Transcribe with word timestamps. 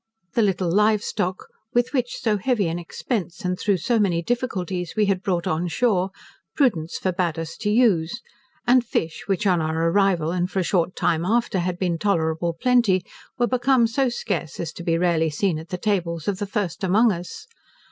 The 0.33 0.41
little 0.41 0.67
live 0.71 1.03
stock, 1.03 1.45
which 1.73 1.93
with 1.93 2.07
so 2.07 2.37
heavy 2.39 2.67
an 2.69 2.79
expense, 2.79 3.45
and 3.45 3.59
through 3.59 3.77
so 3.77 3.99
many 3.99 4.23
difficulties, 4.23 4.95
we 4.97 5.05
had 5.05 5.21
brought 5.21 5.45
on 5.45 5.67
shore, 5.67 6.09
prudence 6.55 6.97
forbade 6.97 7.37
us 7.37 7.55
to 7.57 7.69
use; 7.69 8.23
and 8.65 8.83
fish, 8.83 9.25
which 9.27 9.45
on 9.45 9.61
our 9.61 9.91
arrival, 9.91 10.31
and 10.31 10.49
for 10.49 10.57
a 10.57 10.63
short 10.63 10.95
time 10.95 11.23
after 11.23 11.59
had 11.59 11.77
been 11.77 11.99
tolerable 11.99 12.53
plenty, 12.55 13.05
were 13.37 13.45
become 13.45 13.85
so 13.85 14.09
scarce, 14.09 14.59
as 14.59 14.73
to 14.73 14.83
be 14.83 14.97
rarely 14.97 15.29
seen 15.29 15.59
at 15.59 15.69
the 15.69 15.77
tables 15.77 16.27
of 16.27 16.39
the 16.39 16.47
first 16.47 16.83
among 16.83 17.11
us. 17.11 17.45